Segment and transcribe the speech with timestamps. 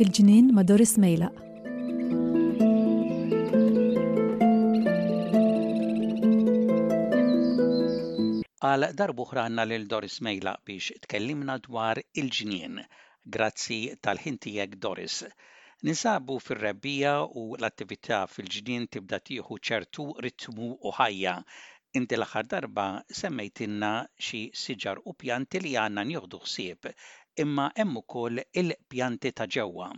[0.00, 1.30] fil ġinin ma' Doris Mejla.
[8.60, 12.78] Għal darbuħra għanna lil Doris Mejla biex tkellimna dwar il ġinin
[13.38, 15.22] Grazzi tal-ħintijek Doris.
[15.88, 17.10] Ninsabu fir rabbija
[17.42, 21.32] u l-attività fil-ġdien tibda tieħu ċertu ritmu u ħajja.
[22.00, 22.84] Inti l-aħħar darba
[23.20, 23.90] semmejtinna
[24.26, 26.90] xi siġar u pjanti li għandna nieħdu ħsieb,
[27.46, 29.88] imma hemm ukoll il-pjanti ta' ġewwa.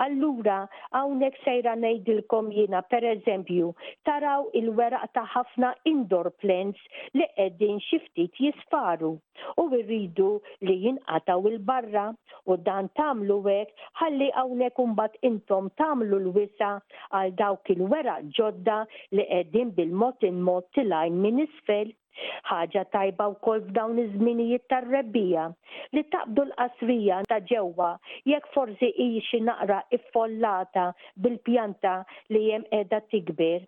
[0.00, 0.58] Allura,
[0.96, 3.66] hawnhekk sejra ngħidilkom jiena pereżempju
[4.08, 6.80] taraw il-weraq ta' ħafna indoor plants
[7.18, 9.10] li qegħdin xi ftit jisfaru
[9.60, 10.30] u rridu
[10.64, 16.72] li jinqataw il-barra u dan tagħmlu hekk ħalli hawnhekk imbagħad intom tagħmlu l-wisa
[17.20, 18.80] għal dawk il-weraq ġodda
[19.18, 21.92] li qegħdin bil-mod in-mod tilajn minn isfel
[22.52, 25.44] ħaġa tajba wkoll f'dawn iż-żminijiet tar-rebbija
[25.96, 27.90] li taqbdu l-qasrija ta' ġewwa
[28.32, 30.86] jekk forsi hi xi naqra iffollata
[31.26, 31.92] bil-pjanta
[32.34, 33.64] li hemm qiegħda tikber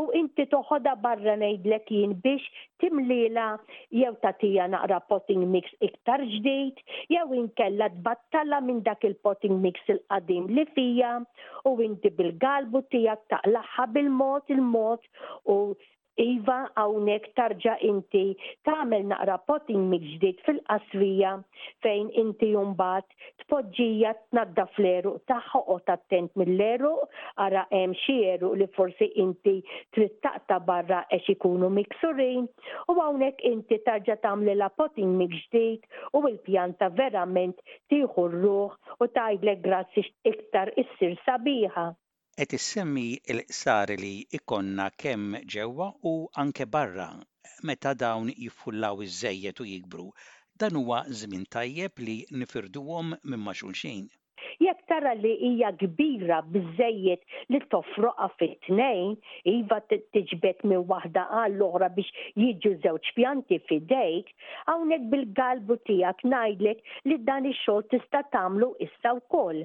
[0.00, 2.46] u inti toħodha barra ngħidlek jien biex
[2.84, 3.48] timlila
[4.00, 6.84] jew tagħtiha naqra potting mix iktar ġdid
[7.16, 11.16] jew inkella tbattala minn dak il-potting mix il-qadim li fija
[11.72, 15.12] u inti bil-galbu tiegħek taqlaħħa bil-mod il-mod
[15.56, 15.60] u
[16.22, 18.20] Iva hawnhekk tarġa inti
[18.66, 21.32] tagħmel naqra potin mill fil qasvija
[21.86, 29.10] fejn inti mbagħad tpoġġija tnadda fl-eruq tagħha qod attent mill-eruq ara hemm xieru li forsi
[29.26, 29.54] inti
[29.92, 30.24] trid
[30.70, 32.48] barra eċi ikunu miksurin
[32.94, 37.60] u hawnhekk inti tarġa tagħmlilha la potin ġdid u l-pjanta verament
[37.92, 41.88] tieħu r-ruħ u tgħidlek grazzi iktar issir sabiħa
[42.40, 46.10] qed issemmi l-ħsari li ikonna kemm ġewwa u
[46.42, 47.06] anke barra
[47.68, 50.10] meta dawn jiffullaw iż-żejjed u jikbru.
[50.60, 54.04] Dan huwa żmien tajjeb li nifirduhom minn ma' xulxin.
[54.60, 57.22] Jekk tara li hija kbira biżejjed
[57.54, 59.14] li tofroqa fit-tnejn,
[59.52, 64.26] iva tiġbed minn waħda għall oħra biex jiġu żewġ pjanti fidejk,
[64.68, 69.64] hawnhekk bil-galbu tiegħek ngħidlek li dan ix-xogħol tista' tagħmlu issa wkoll.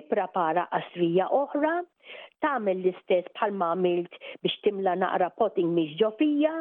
[0.00, 1.72] Ipprapara qasrija oħra,
[2.44, 4.16] tagħmel l-istess bħal ma għamilt
[4.46, 6.52] biex timla naqra potting miex ġofija,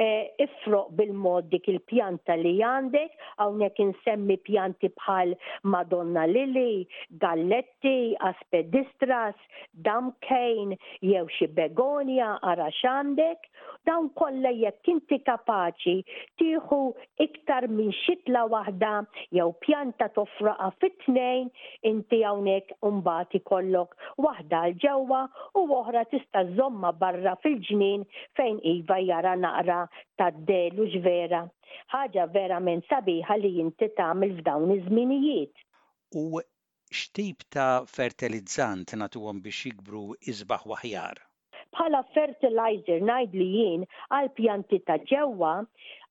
[0.00, 0.06] e,
[0.44, 5.34] ifroq bil-mod dik il-pjanta li għandek, hawnhekk insemmi pjanti bħal
[5.74, 6.86] Madonna Lili,
[7.22, 9.36] Galletti, Aspedistras,
[9.84, 10.72] Damkejn,
[11.04, 13.44] jew xi begonia, arax għandek,
[13.88, 15.98] dawn kollha jekk inti kapaċi
[16.40, 16.80] tieħu
[17.26, 18.94] iktar minn xitla waħda
[19.36, 21.52] jew pjanta tofraqa fit-tnejn
[21.92, 25.22] inti hawnhekk imbagħad ikollok waħda l ġewwa
[25.58, 28.04] u oħra tista' żomma barra fil-ġnien
[28.38, 29.80] fejn iva jara naqra
[30.20, 31.44] tad delu ġvera.
[31.94, 35.66] Ħaġa verament sabiħa li jinti tagħmel f'dawn iż-żminijiet.
[36.22, 36.42] U
[36.90, 41.20] x'tip ta' fertilizzant nagħtuhom biex jikbru iżbaħ waħjar?
[41.70, 43.84] Bħala fertilizer najd li jien
[44.16, 45.60] għal pjanti ta' ġewwa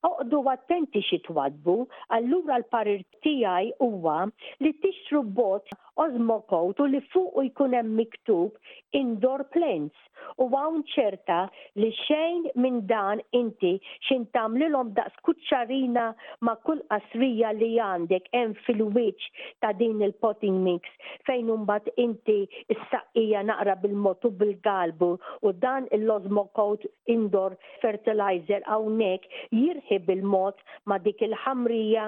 [0.08, 1.74] Oqdu attenti xi twadbu,
[2.16, 4.22] allura l-parir tiegħi huwa
[4.64, 5.68] li tixru bot
[6.04, 8.56] ozmo code u li fuq u jkun hemm miktub
[9.00, 10.08] indoor plants
[10.44, 11.40] u hawn ċerta
[11.82, 13.74] li xejn minn dan inti
[14.08, 16.06] xin tamlilhom daqs kuċċarina
[16.48, 20.96] ma' kull qasrija li għandek hemm fil-wiċċ ta' din il-potting mix
[21.28, 22.38] fejn imbagħad inti
[22.78, 25.12] s saqija naqra bil-motu bil-galbu
[25.50, 32.08] u dan il-ozmo code indoor fertilizer hawnhekk jirħib il-mod ma' dik il-ħamrija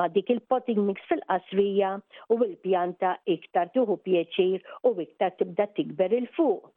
[0.00, 1.96] ma' dik il-potting mix fil-qasrija
[2.30, 6.72] u l-pjanta iktar tuħu pjeċir u iktar tibda tikber il-fuq.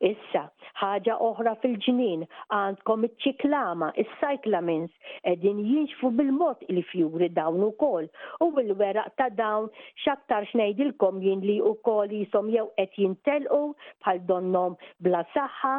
[0.00, 0.42] Issa,
[0.80, 2.22] ħaġa oħra fil-ġnien,
[2.54, 4.92] għandkom iċ-ċiklama, il-cyclamins,
[5.32, 8.06] edin jinxfu bil-mod li fjuri dawn u kol.
[8.44, 9.68] U bil-weraq ta' dawn,
[10.04, 13.62] xaktar xnejdilkom jien li u kol jisom jew qed jintelqu
[14.04, 15.74] bħal donnom bla saħħa.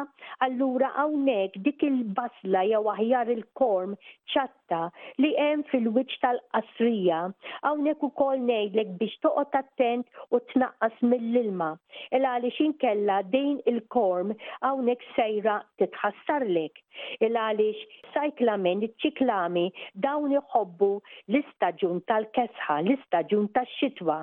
[0.48, 3.96] Allura hawnhekk dik il-basla jew aħjar il-korm
[4.34, 4.82] ċatta
[5.24, 7.22] li hemm fil-wiċċ tal-qasrija.
[7.64, 11.72] Hawnhekk ukoll ngħidlek biex toqgħod attent u tnaqqas mill-ilma.
[12.14, 14.32] Il għaliex inkella din il il-korm
[14.64, 16.82] hawnhekk sejra titħassarlek.
[17.26, 19.66] Il-għaliex sajklamen, ċiklami
[20.06, 24.20] dawn iħobbu l-istaġun tal-kesħa, l-istaġun tax-xitwa.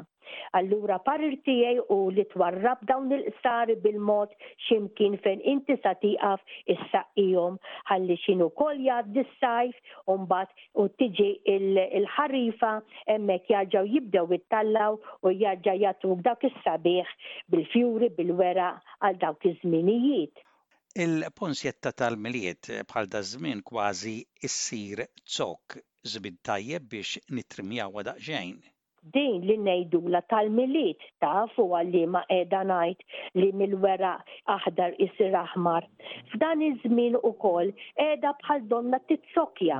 [0.60, 4.34] Allura parir tiegħi u li twarrab dawn il sari bil-mod
[4.66, 7.56] ximkien fejn inti sa tiqaf il-saqijom
[7.96, 9.78] għalli xinu kol jad dis sajf
[10.14, 12.74] u mbagħad u tiġi il-ħarifa
[13.14, 17.14] hemmhekk jarġgħu jibdew it-tallaw u jarġa' jagħtuk dawk is-sabiħ
[17.56, 18.68] bil-fjuri bil-wera
[19.10, 20.36] għal dawk iż-żminijiet.
[21.08, 24.18] Il-ponsjetta tal-miliet bħal da żmien kważi
[24.50, 25.04] issir
[25.40, 25.78] zok
[26.16, 28.56] żbid tajjeb biex nitrimjaw daqsxejn
[29.14, 29.56] din li
[30.14, 33.00] la tal-miliet taf u li ma edha najt
[33.40, 34.16] li mil-wera
[34.56, 35.84] aħdar isir aħmar.
[36.34, 37.72] F'dan iż-żmien ukoll
[38.10, 39.80] edha bħal donna titzokja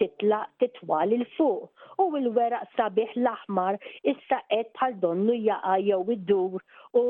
[0.00, 3.78] titlaq titwal il-fuq u l-weraq sabiħ l-aħmar
[4.12, 6.60] issa qed bħal donnu jaqa' jew id-dur
[7.00, 7.04] u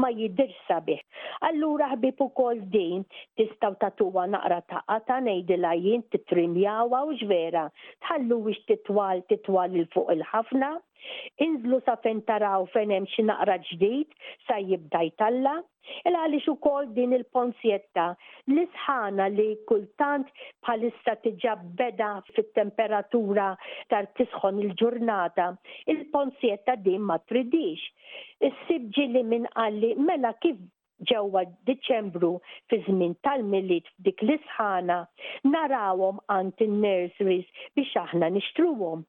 [0.00, 0.99] ma jidirx sabiħ.
[1.46, 3.00] Allura ħbib ukoll din
[3.40, 7.64] tistgħu tatuwa naqra qata' ngħidilha jien titrimjawa u ġvera
[8.06, 10.70] tħallu wix titwal titwal il fuq il-ħafna.
[11.44, 14.14] Inżlu sa fejn taraw fejn hemm xi naqra ġdid
[14.46, 15.54] sa jibda jtalla.
[16.06, 18.06] Il għaliex ukoll din il-ponzjetta
[18.54, 20.30] li sħana li kultant
[20.66, 23.48] bħalissa tiġa beda fit-temperatura
[23.94, 25.48] tar tisħon il-ġurnata.
[25.94, 27.82] il ponsjetta din ma tridix.
[28.50, 30.62] Is-sibġi li minn qalli mela kif
[31.08, 32.30] ġewwa Diċembru
[32.72, 34.98] fi żmien tal-milit dik l-isħana
[35.54, 39.06] narawhom ant in-nurseries biex aħna nixtruhom.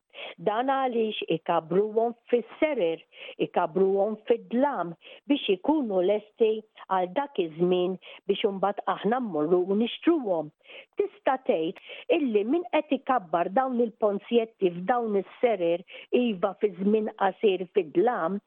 [0.47, 3.01] Dan għaliex ikabruhom fis-serer,
[3.45, 4.93] ikabruhom fil dlam
[5.29, 6.49] biex ikunu lesti
[6.97, 7.95] għal dak iż-żmien
[8.29, 10.51] biex imbagħad aħna mmorru u nixtruhom.
[10.97, 11.79] Tista' tgħid
[12.17, 15.83] illi min qed ikabbar dawn il-ponzjetti f'dawn is-serer
[16.21, 18.39] iva fi żmien qasir fid-dlam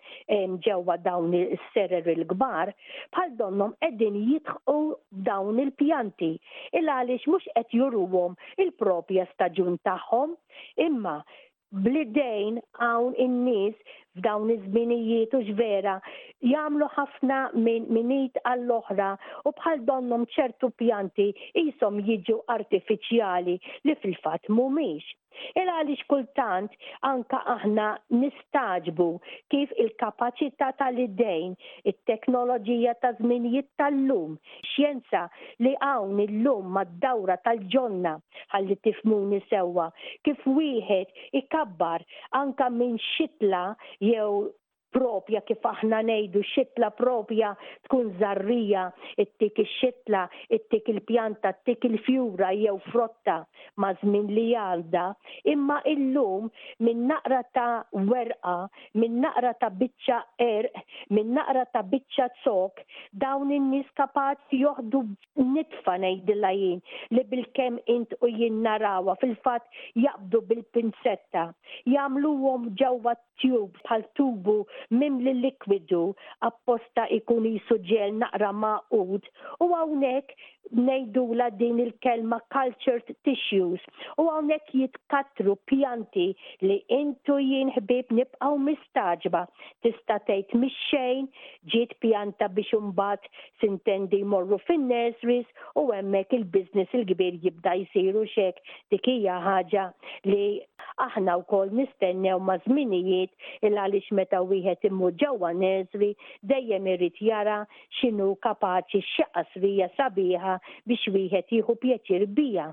[0.66, 2.72] ġewwa dawn is-serer il-kbar
[3.16, 4.78] bħal donnom qegħdin jitħqu
[5.30, 6.32] dawn il-pjanti
[6.80, 10.36] il għaliex mhux qed juruhom il-propja staġun tagħhom
[10.88, 11.18] imma
[11.82, 13.74] blidejn hawn in-nies
[14.16, 15.94] f'dawn iż-żminijiet u ġvera
[16.50, 19.08] jagħmlu ħafna minn minit għall-oħra
[19.42, 21.26] u bħal donnhom ċertu pjanti
[21.64, 25.14] isom jiġu artifiċjali li fil-fatt mhumiex.
[25.60, 26.74] Il għaliex kultant
[27.10, 27.86] anka aħna
[28.20, 29.06] nistaġbu
[29.54, 31.54] kif il kapaċità tal-idejn,
[31.92, 34.36] it-teknoloġija ta' żminijiet tal-lum,
[34.72, 35.24] xjenza
[35.66, 38.16] li hawn illum mad-dawra tal-ġonna
[38.56, 39.88] ħalli tifmuni sewwa,
[40.28, 42.06] kif wieħed ikabbar
[42.44, 43.66] anka minn xitla
[44.12, 44.30] jew
[45.14, 47.52] propja kif aħna nejdu xitla propja
[47.86, 48.86] tkun zarrija,
[49.20, 53.36] ittik ix-xitla, ittik il-pjanta, ittik il-fjura jew frotta
[53.80, 55.04] ma' żmien li għalda,
[55.52, 56.48] imma illum
[56.84, 58.56] minn naqra ta' werqa,
[58.98, 60.18] minn naqra ta' biċċa
[60.48, 60.82] erq,
[61.16, 62.82] minn naqra ta' biċċa zok,
[63.24, 65.04] dawn in-nies kapaċi joħdu
[65.54, 66.82] nitfa ngħidilha jien
[67.14, 68.62] li bilkemm int u jien
[69.20, 71.48] fil-fatt jaqdu bil pinsetta
[71.86, 74.62] jagħmluhom ġewwa tube bħal tubu
[74.94, 76.02] minn dan li likwidu
[76.48, 79.22] apposta ikun jisu ġel naqra maqud
[79.60, 80.32] u għawnek
[81.38, 83.82] la din il-kelma cultured tissues
[84.18, 86.26] u għawnek jitkatru pjanti
[86.62, 89.44] li intu jien ħbib nibqaw mistaġba
[89.84, 91.28] tista tgħid mix-xejn
[91.74, 93.22] ġiet pjanta biex imbagħad
[93.60, 95.46] sintendi morru fin-nurseries
[95.82, 98.58] u hemmhekk il-business il-kbir jibda jsiru xek
[98.90, 99.86] dik hija ħaġa
[100.30, 100.44] li
[101.08, 103.30] aħna wkoll nistennew ma' żminijiet
[103.68, 106.10] il għaliex meta wieħed imur ġewwa Nezwi
[106.50, 107.58] dejjem irid jara
[108.00, 110.56] x'inhu kapaċi x'aqas rija sabiħa
[110.92, 112.72] biex wieħed jieħu pjaċir bija.